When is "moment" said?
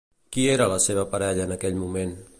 1.87-2.21